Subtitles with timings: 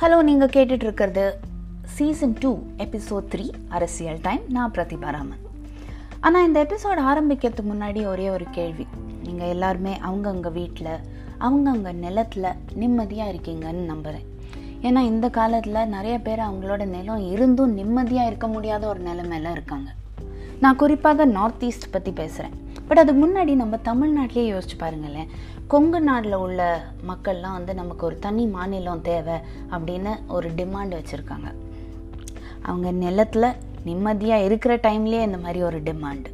[0.00, 1.24] Hello நீங்கள் கேட்டுட்ருக்கிறது
[1.96, 5.42] season two episode three அரசியல் டைம் நான் பிரதிபா ராமன்.
[6.20, 8.86] ஆனால் இந்த எபிசோட் ஆரம்பிக்கிறதுக்கு முன்னாடி ஒரே ஒரு கேள்வி.
[9.22, 10.90] நீங்கள் எல்லாருமே அவங்கவுங்க வீட்டில்
[11.40, 14.26] அவங்கவுங்க நிலத்தில் நிம்மதியாக இருக்கீங்கன்னு நம்புகிறேன்
[14.82, 19.90] ஏன்னா இந்த காலத்தில் நிறைய பேர் அவங்களோட நிலம் இருந்தும் நிம்மதியாக இருக்க முடியாத ஒரு நிலைமையில இருக்காங்க.
[20.60, 22.56] நான் குறிப்பாக நார்த் ஈஸ்ட் பற்றி பேசுகிறேன்
[22.88, 25.28] பட் அதுக்கு முன்னாடி நம்ம தமிழ்நாட்டிலே யோசிச்சு பாருங்களேன்.
[25.66, 29.34] கொங்கு நாட்டில் உள்ள மக்கள்லாம் வந்து நமக்கு ஒரு தனி மாநிலம் தேவை
[29.70, 31.48] அப்படின்னு ஒரு டிமாண்ட் வச்சுருக்காங்க.
[32.62, 33.52] அவங்க நிலத்தில்
[33.84, 36.30] நிம்மதியாக இருக்கிற டைம்லேயே இந்த மாதிரி ஒரு டிமாண்டு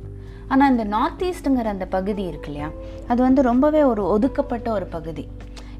[0.48, 2.70] ஆனால் இந்த நார்த் ஈஸ்ட்டுங்கிற அந்த பகுதி இருக்கு இல்லையா?
[3.08, 5.26] அது வந்து ரொம்பவே ஒரு ஒதுக்கப்பட்ட ஒரு பகுதி.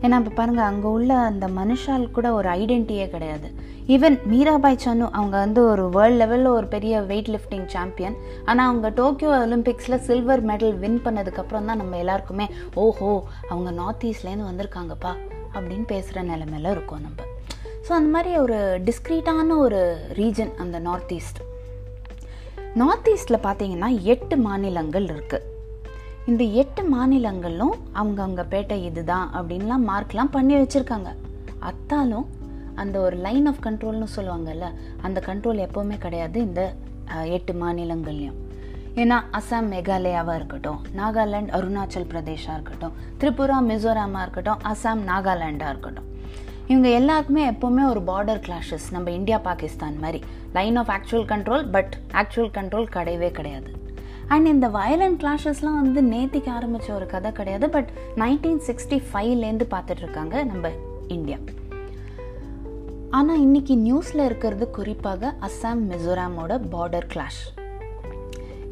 [0.03, 3.49] ஏன்னா இப்போ பாருங்கள் அங்கே உள்ள அந்த மனுஷால் கூட ஒரு ஐடென்டிட்டியே கிடையாது.
[3.87, 8.89] ஈவன் மீராபாய் சனு அவங்க வந்து ஒரு வேர்ல்ட் லெவலில் ஒரு பெரிய வெயிட் லிஃப்டிங் சாம்பியன் ஆனால் அவங்க
[8.91, 13.11] டோக்கியோ ஒலிம்பிக்ஸில் சில்வர் மெடல் வின் பண்ணதுக்கப்புறம் தான் நம்ம எல்லாருக்குமே ஓஹோ
[13.49, 15.13] அவங்க நார்த் ஈஸ்ட்லேருந்து வந்திருக்காங்கப்பா
[15.55, 17.21] அப்படின்னு பேசுகிற நிலமையில இருக்கோம் நம்ம.
[17.87, 19.81] ஸோ அந்த மாதிரி ஒரு டிஸ்க்ரீட்டான ஒரு
[20.13, 21.41] ரீஜன் அந்த நார்த் ஈஸ்ட்
[22.75, 25.50] நார்த் ஈஸ்டில் பார்த்தீங்கன்னா எட்டு மாநிலங்கள் இருக்குது
[26.31, 31.11] இந்த எட்டு மாநிலங்களும் அவங்கவுங்க பேட்டை இதுதான் அப்படின்லாம் மார்க்லாம் பண்ணி வச்சுருக்காங்க.
[31.69, 32.27] அத்தாலும்
[32.75, 34.67] அந்த ஒரு லைன் ஆஃப் கண்ட்ரோல்னு சொல்லுவாங்கல்ல
[35.03, 36.63] அந்த கண்ட்ரோல் எப்போவுமே கிடையாது இந்த
[37.37, 38.39] எட்டு மாநிலங்கள்லையும்.
[39.01, 46.09] ஏன்னா அசாம் மேகாலயாவாக இருக்கட்டும் நாகாலாண்ட் அருணாச்சல் பிரதேஷாக இருக்கட்டும் திரிபுரா மிசோராமாக இருக்கட்டும் அசாம் நாகாலாண்டாக இருக்கட்டும்.
[46.67, 50.23] இவங்க எல்லாருக்குமே எப்போவுமே ஒரு பார்டர் கிளாஷஸ் நம்ம இந்தியா பாகிஸ்தான் மாதிரி.
[50.53, 53.71] Line of actual control but actual control கிடையவே கிடையாது.
[54.35, 60.45] அண்ட் இந்த வயலண்ட் கிளாஷஸ்லாம் வந்து நேத்திக்கு ஆரம்பித்த ஒரு கதை கிடையாது பட் நைன்டீன் சிக்ஸ்டி ஃபைவ்லேருந்து பார்த்துட்ருக்காங்க
[60.51, 60.69] நம்ம
[61.17, 61.39] இந்தியா.
[63.19, 67.41] ஆனால் இன்னைக்கு நியூஸில் இருக்கிறது குறிப்பாக அஸ்ஸாம் மிசோராமோட பார்டர் கிளாஷ்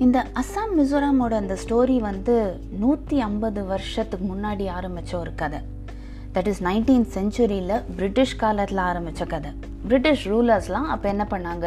[0.04, 2.34] இந்த அஸ்ஸாம் மிசோராமோட அந்த ஸ்டோரி வந்து
[2.82, 5.60] நூற்றி ஐம்பது வருஷத்துக்கு முன்னாடி ஆரம்பித்த ஒரு கதை.
[6.34, 9.50] தட் இஸ் நைன்டீன் செஞ்சுரியில் பிரிட்டிஷ் காலத்தில் ஆரம்பித்த கதை.
[9.88, 11.66] பிரிட்டிஷ் ரூலர்ஸ்லாம் அப்போ என்ன பண்ணாங்க?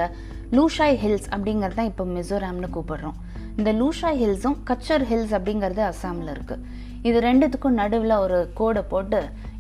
[0.58, 3.20] லூஷாய் ஹில்ஸ் அப்படிங்கிறது தான் இப்போ மிசோராம்னு கூப்பிடுறோம்.
[3.58, 6.64] இந்த லூஷாய் ஹில்ஸும் கச்சர் ஹில்ஸ் அப்படிங்கிறது அஸ்ஸாமில் இருக்குது
[7.08, 9.20] இது ரெண்டுத்துக்கும் நடுவில் ஒரு கோடை போட்டு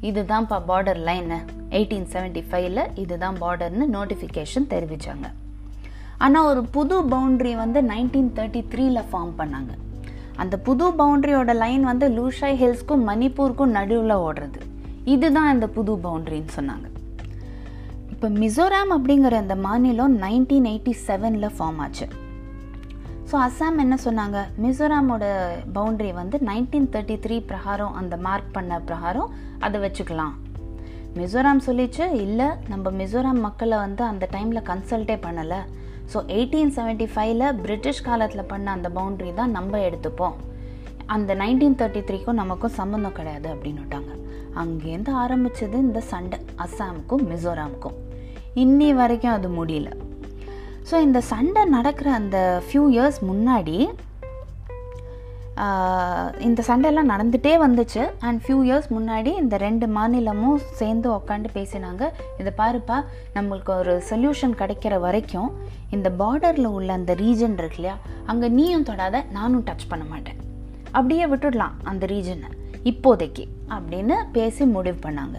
[0.09, 1.39] இதுதான்ப்பா பார்டர் லைனு
[1.77, 5.27] எயிட்டீன் செவன்ட்டி ஃபைவ்ல இதுதான் பார்டர்னு நோட்டிஃபிகேஷன் தெரிவித்தாங்க
[6.25, 9.71] ஆனால் ஒரு புது பவுண்ட்ரி வந்து நைன்டீன் தேர்ட்டி த்ரீல ஃபார்ம் பண்ணாங்க.
[10.41, 14.59] அந்த புது பவுண்ட்ரியோட லைன் வந்து லூஷாய் ஹில்ஸ்க்கும் மணிப்பூருக்கும் நடுவில் ஓடுறது.
[15.13, 16.87] இதுதான் இந்த புது பவுண்ட்ரின்னு சொன்னாங்க.
[18.13, 22.07] இப்போ மிசோராம் அப்படிங்கிற அந்த மாநிலம் நைன்டீன் எயிட்டி செவனில் ஃபார்ம் ஆச்சு.
[23.31, 24.37] ஸோ அஸ்ஸாம் என்ன சொன்னாங்க?
[24.63, 25.25] மிசோராமோட
[25.75, 29.29] பவுண்ட்ரி வந்து நைன்டீன் தேர்ட்டி த்ரீ பிரகாரம் அந்த மார்க் பண்ண பிரகாரம்
[29.65, 30.33] அதை வச்சுக்கலாம்.
[31.19, 35.61] மிசோராம் சொல்லிச்சு இல்லை நம்ம மிசோராம் மக்களை வந்து அந்த டைமில் கன்சல்ட்டே பண்ணலை.
[36.11, 40.37] ஸோ எயிட்டீன் செவன்ட்டி ஃபைவ்ல பிரிட்டிஷ் காலத்தில் பண்ண அந்த பவுண்ட்ரி தான் நம்ம எடுத்துப்போம்.
[41.15, 44.13] அந்த நைன்டீன் தேர்ட்டி த்ரீக்கும் நமக்கும் சம்மந்தம் கிடையாது அப்படின்னு விட்டாங்க.
[44.63, 47.99] அங்கேருந்து ஆரம்பிச்சது இந்த சண்டை அஸ்ஸாமுக்கும் மிசோராமுக்கும்.
[48.65, 49.91] இன்னி வரைக்கும் அது முடியல.
[50.89, 52.37] ஸோ இந்த சண்டை நடக்கிற அந்த
[52.67, 53.77] ஃபியூ இயர்ஸ் முன்னாடி
[56.47, 58.03] இந்த சண்டைலாம் நடந்துகிட்டே வந்துச்சு.
[58.27, 62.03] அண்ட் ஃபியூ இயர்ஸ் முன்னாடி இந்த ரெண்டு மாநிலமும் சேர்ந்து உக்காந்து பேசினாங்க.
[62.39, 62.97] இதை பாருப்பா
[63.35, 65.49] நம்மளுக்கு ஒரு சொல்யூஷன் கிடைக்கிற வரைக்கும்
[65.95, 67.95] இந்த பார்டரில் உள்ள அந்த ரீஜன் இருக்கு இல்லையா
[68.31, 70.39] அங்கே நீயும் தொடாத நானும் டச் பண்ண மாட்டேன்.
[70.97, 72.49] அப்படியே விட்டுடலாம் அந்த ரீஜனை
[72.91, 75.37] இப்போதைக்கு அப்படின்னு பேசி முடிவு பண்ணாங்க.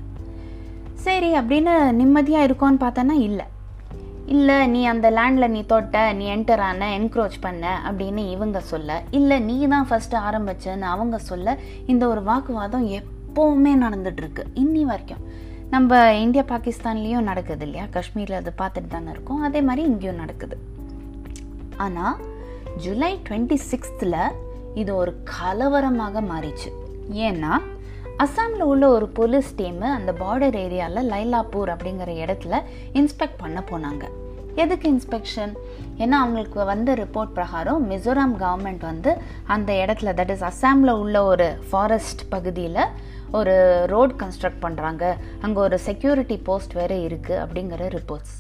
[1.06, 3.46] சரி அப்படின்னு நிம்மதியாக இருக்கோன்னு பார்த்தோன்னா இல்லை.
[4.32, 9.02] இல்லை நீ அந்த லேண்டில் நீ தொட்ட நீ என்டர் ஆன என்க்ரோச் பண்ண அப்படின்னு இவங்க சொல்ல.
[9.10, 15.22] இல்லை நீ தான் ஃபஸ்ட்டு ஆரம்பிச்சன்னு அவங்க சொல்ல இந்த ஒரு வாக்குவாதம் எப்போவுமே நடந்துட்டுருக்கு இன்னி வரைக்கும்.
[15.70, 17.84] நம்ம இந்தியா பாகிஸ்தான்லேயும் நடக்குது இல்லையா?
[17.90, 19.42] காஷ்மீரில் அது பார்த்துட்டு தானே இருக்கோம்.
[19.42, 20.56] அதே மாதிரி இங்கேயும் நடக்குது.
[21.76, 22.16] ஆனால்
[22.76, 24.30] ஜூலை டுவெண்ட்டி சிக்ஸ்த்தில்
[24.74, 26.70] இது ஒரு கலவரமாக மாறிச்சு.
[27.12, 27.60] ஏன்னா
[28.22, 32.54] அஸ்ஸாமில் உள்ள ஒரு போலீஸ் டீமு அந்த பார்டர் ஏரியாவில் லைலாப்பூர் அப்படிங்கிற இடத்துல
[32.92, 34.04] இன்ஸ்பெக்ட் பண்ண போனாங்க.
[34.54, 35.52] எதுக்கு இன்ஸ்பெக்ஷன்
[35.98, 39.16] ஏன்னா அவங்களுக்கு வந்த ரிப்போர்ட் பிரகாரம் மிசோராம் கவர்மெண்ட் வந்து
[39.46, 42.80] அந்த இடத்துல தட் இஸ் அஸ்ஸாமில் உள்ள ஒரு ஃபாரஸ்ட் பகுதியில்
[43.30, 45.04] ஒரு ரோட் கன்ஸ்ட்ரக்ட் பண்ணுறாங்க
[45.40, 48.36] அங்கே ஒரு செக்யூரிட்டி போஸ்ட் வேறு இருக்குது அப்படிங்கிற ரிப்போர்ட்ஸ்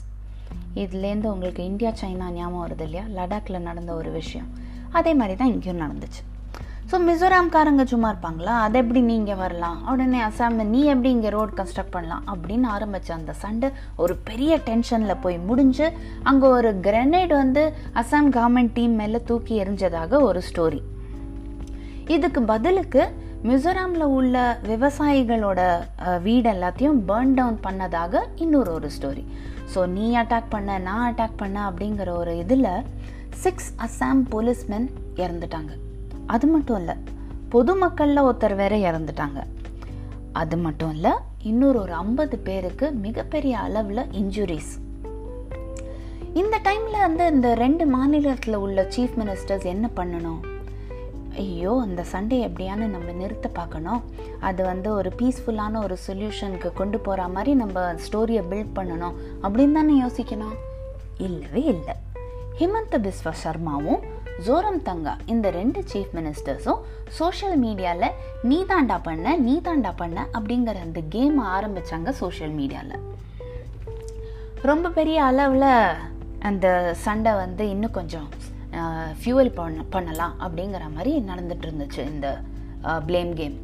[0.74, 3.04] இதுலேருந்து உங்களுக்கு இந்தியா சைனா ஞாபகம் வருது இல்லையா?
[3.16, 4.50] லடாக்கில் நடந்த ஒரு விஷயம்.
[4.90, 6.22] அதே மாதிரி தான் இங்கேயும் நடந்துச்சு.
[6.92, 8.54] ஸோ மிசோராம்காரங்க சும்மா இருப்பாங்களா?
[8.64, 9.76] அதை எப்படி நீங்கள் வரலாம்?
[9.90, 12.24] உடனே அசாம் நீ எப்படி இங்கே ரோட் கன்ஸ்ட்ரக்ட் பண்ணலாம்?
[12.32, 13.68] அப்படின்னு ஆரம்பித்த அந்த சண்டை
[14.02, 15.86] ஒரு பெரிய டென்ஷனில் போய் முடிஞ்சு
[16.30, 17.62] அங்கே ஒரு கிரனேட் வந்து
[18.00, 20.80] அசாம் கவர்மெண்ட் டீம் மேலே தூக்கி எறிஞ்சதாக ஒரு ஸ்டோரி
[22.16, 23.04] இதுக்கு பதிலுக்கு
[23.50, 24.42] மிசோராமில் உள்ள
[24.72, 25.60] விவசாயிகளோட
[26.26, 29.24] வீடு எல்லாத்தையும் பேர்ன் டவுன் பண்ணதாக இன்னொரு ஒரு ஸ்டோரி
[29.74, 32.68] ஸோ நீ அட்டாக் பண்ண நான் அட்டாக் பண்ண அப்படிங்கிற ஒரு இதில்
[33.44, 34.88] சிக்ஸ் அசாம் போலீஸ்மென்
[35.22, 35.72] இறந்துட்டாங்க.
[36.26, 36.94] அது மட்டும் இல்லை
[37.48, 39.42] பொதுமக்களில் ஒருத்தர் வேற இறந்துட்டாங்க.
[40.32, 41.10] அது மட்டும் இல்லை
[41.42, 44.70] இன்னொரு ஒரு ஐம்பது பேருக்கு மிகப்பெரிய அளவில் இன்ஜுரிஸ்
[46.34, 50.40] இந்த டைமில் வந்து இந்த ரெண்டு மாநிலத்தில் உள்ள சீஃப் மினிஸ்டர்ஸ் என்ன பண்ணணும்?
[51.36, 54.02] ஐயோ அந்த சண்டே எப்படியானு நம்ம நிறுத்த பார்க்கணும்.
[54.40, 60.02] அது வந்து ஒரு பீஸ்ஃபுல்லான ஒரு சொல்யூஷனுக்கு கொண்டு போகிற மாதிரி நம்ம ஸ்டோரியை பில்ட் பண்ணணும் அப்படின்னு தானே
[60.02, 60.56] யோசிக்கணும்?
[61.18, 61.94] இல்லவே இல்லை.
[62.54, 68.10] ஹிமந்த பிஸ்வ சர்மாவும் ஜோரம் தங்கா இந்த ரெண்டு சீஃப் மினிஸ்டர்ஸும் சோஷியல் மீடியாவில்
[68.42, 73.00] நீ தாண்டா பண்ண நீ தாண்டா பண்ண அப்படிங்கிற அந்த கேம் ஆரம்பித்தாங்க சோஷியல் மீடியாவில்
[74.62, 75.96] ரொம்ப பெரிய அளவில்
[76.38, 78.28] அந்த சண்டை வந்து இன்னும் கொஞ்சம்
[79.24, 82.40] ஃபியூவல் பண்ண பண்ணலாம் அப்படிங்கிற மாதிரி நடந்துட்டு இருந்துச்சு இந்த
[83.06, 83.56] ப்ளேம் கேம்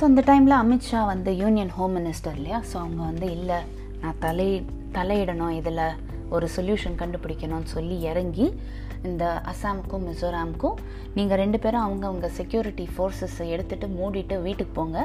[0.00, 2.62] ஸோ அந்த டைமில் அமித்ஷா வந்து யூனியன் ஹோம் மினிஸ்டர் இல்லையா?
[2.72, 3.56] ஸோ அவங்க வந்து இல்லை
[4.00, 5.96] நான் தலை தலையிடணும் இதில்
[6.28, 8.60] ஒரு சொல்யூஷன் கண்டுபிடிக்கணும்னு சொல்லி இறங்கி
[9.08, 10.78] இந்த அசாமுக்கும் மிசோராமுக்கும்
[11.16, 14.98] நீங்கள் ரெண்டு பேரும் அவங்கவுங்க செக்யூரிட்டி ஃபோர்ஸஸை எடுத்துகிட்டு மூடிட்டு வீட்டுக்கு போங்க.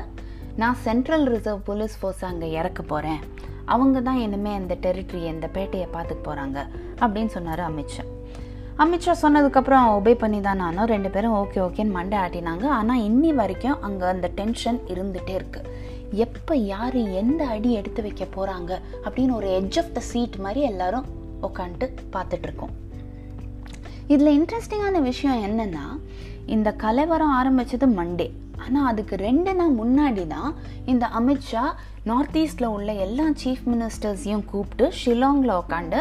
[0.61, 3.21] நான் சென்ட்ரல் ரிசர்வ் போலீஸ் ஃபோர்ஸை அங்கே இறக்க போகிறேன்
[3.73, 6.57] அவங்க தான் இனிமேல் இந்த டெரிட்டரி இந்த பேட்டையை பார்த்துக்க போகிறாங்க
[7.03, 8.03] அப்படின்னு சொன்னார் அமித்ஷா.
[8.83, 12.65] அமித்ஷா சொன்னதுக்கப்புறம் ஒபே பண்ணி தான் நானும் ரெண்டு பேரும் ஓகே ஓகேன்னு மண்டை ஆட்டினாங்க.
[12.79, 15.71] ஆனால் இன்னி வரைக்கும் அங்கே அந்த டென்ஷன் இருந்துகிட்டே இருக்குது
[16.25, 18.71] எப்போ யார் எந்த அடி எடுத்து வைக்க போகிறாங்க
[19.05, 21.07] அப்படின்னு ஒரு எட்ஜ் ஆஃப் த சீட் மாதிரி எல்லாரும்
[21.49, 22.75] உட்காந்துட்டு பார்த்துட்ருக்கோம்
[24.13, 25.85] இதில் இன்ட்ரெஸ்டிங்கான விஷயம் என்னென்னா
[26.55, 28.27] இந்த கலவரம் ஆரம்பித்தது மண்டே
[28.63, 30.51] ஆனால் அதுக்கு ரெண்டு நாள் முன்னாடி தான்
[30.91, 31.63] இந்த அமித்ஷா
[32.09, 35.99] நார்த் ஈஸ்டில் உள்ள எல்லா சீஃப் மினிஸ்டர்ஸையும் கூப்பிட்டு ஷிலாங்கில் உட்காந்து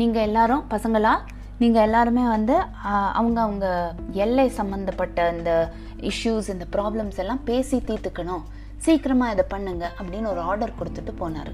[0.00, 1.14] நீங்கள் எல்லாரும் பசங்களா
[1.58, 2.54] நீங்கள் எல்லாருமே வந்து
[3.18, 3.66] அவங்க அவங்க
[4.24, 5.52] எல்லை சம்மந்தப்பட்ட இந்த
[6.10, 8.44] இஷ்யூஸ் இந்த ப்ராப்ளம்ஸ் எல்லாம் பேசி தீர்த்துக்கணும்.
[8.84, 11.52] சீக்கிரமாக இதை பண்ணுங்க அப்படின்னு ஒரு ஆர்டர் கொடுத்துட்டு போனார்.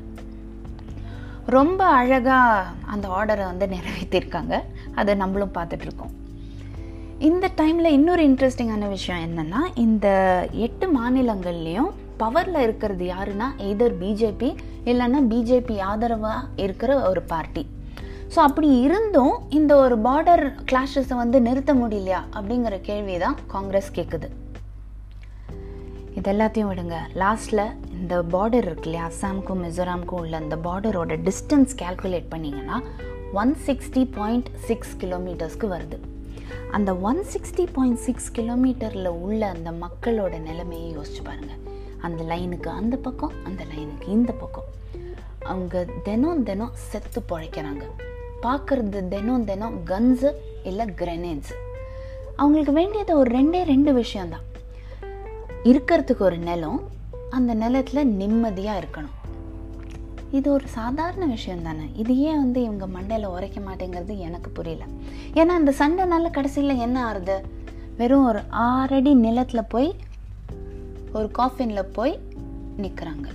[1.57, 4.57] ரொம்ப அழகாக அந்த ஆர்டரை வந்து நிறைவேற்றிருக்காங்க
[4.95, 6.13] அதை நம்மளும் பார்த்துட்ருக்கோம்.
[7.19, 10.07] இந்த டைமில் இன்னொரு இன்ட்ரெஸ்டிங்கான விஷயம் என்னென்னா இந்த
[10.53, 14.55] எட்டு மாநிலங்கள்லேயும் பவரில் இருக்கிறது யாருன்னா எதர் பிஜேபி
[14.85, 17.67] இல்லைன்னா பிஜேபி ஆதரவாக இருக்கிற ஒரு பார்ட்டி
[18.35, 24.29] ஸோ அப்படி இருந்தும் இந்த ஒரு பார்டர் கிளாஷஸை வந்து நிறுத்த முடியலையா அப்படிங்கிற கேள்வி தான் காங்கிரஸ் கேட்குது
[26.15, 26.97] இது எல்லாத்தையும் விடுங்க.
[27.15, 29.11] லாஸ்ட்டில் இந்த பார்டர் இருக்கு இல்லையா?
[29.11, 32.83] அஸ்ஸாமுக்கும் மிசோராமுக்கும் உள்ள அந்த பார்டரோட டிஸ்டன்ஸ் கேல்குலேட் பண்ணிங்கன்னா
[33.33, 35.99] ஒன் சிக்ஸ்டி பாயிண்ட் சிக்ஸ் கிலோமீட்டர்ஸ்க்கு வருது.
[36.71, 41.61] அந்த ஒன் சிக்ஸ்டி பாயிண்ட் சிக்ஸ் கிலோமீட்டரில் உள்ள அந்த மக்களோட நிலைமையை யோசிச்சு பாருங்கள்
[42.01, 44.65] அந்த லைனுக்கு அந்த பக்கம் அந்த லைனுக்கு இந்த பக்கம்.
[45.45, 47.83] அவங்க தினம் தினம் செத்து பிழைக்கிறாங்க.
[48.43, 50.31] பார்க்குறது தினம் தினம் கன்ஸு
[50.65, 51.57] இல்லை கிரெனேட்ஸு
[52.37, 54.47] அவங்களுக்கு வேண்டியது ஒரு ரெண்டே ரெண்டு விஷயந்தான்
[55.65, 56.83] இருக்கிறதுக்கு ஒரு நிலம்
[57.31, 59.17] அந்த நிலத்தில் நிம்மதியாக இருக்கணும்.
[60.31, 61.85] இது ஒரு சாதாரண விஷயம் தானே?
[61.95, 64.85] இது ஏன் வந்து இவங்க மண்டையில் உரைக்க மாட்டேங்கிறது எனக்கு புரியல.
[65.35, 67.37] ஏன்னா அந்த சண்டைனால கடைசியில் என்ன ஆறுது?
[67.97, 69.97] வெறும் ஒரு ஆறடி நிலத்தில் போய்
[71.13, 72.19] ஒரு காஃபினில் போய்
[72.79, 73.29] நிற்கிறாங்க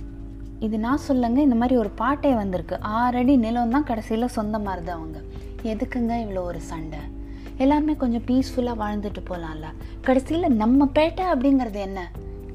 [0.60, 2.80] இது நான் சொல்லுங்க இந்த மாதிரி ஒரு பாட்டே வந்திருக்கு.
[2.80, 5.18] ஆறடி நிலம் தான் கடைசியில் சொந்தமாக இருது அவங்க.
[5.62, 6.98] எதுக்குங்க இவ்வளோ ஒரு சண்டை?
[7.56, 9.66] எல்லாருமே கொஞ்சம் பீஸ்ஃபுல்லாக வாழ்ந்துட்டு போகலாம்ல
[10.00, 12.10] கடைசியில் நம்ம பேட்டை அப்படிங்கிறது என்ன?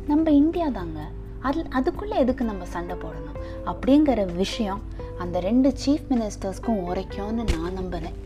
[0.07, 0.99] நம்ம இந்தியா தாங்க.
[1.39, 3.30] அது அதுக்குள்ளே எதுக்கு நம்ம சண்டை போடணும்?
[3.65, 4.81] அப்படிங்கிற விஷயம்
[5.17, 8.17] அந்த ரெண்டு சீஃப் மினிஸ்டர்ஸ்க்கும் உரைக்கும்னு நான் நம்புகிறேன்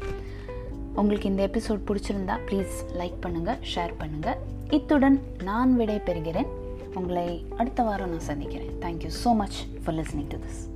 [0.94, 4.38] உங்களுக்கு இந்த எபிசோட் பிடிச்சிருந்தா ப்ளீஸ் லைக் பண்ணுங்கள் ஷேர் பண்ணுங்கள்
[4.70, 6.48] இத்துடன் நான் விடை பெறுகிறேன்
[6.94, 8.72] உங்களை அடுத்த வாரம் நான் சந்திக்கிறேன்.
[8.82, 10.75] Thank you so much for listening to this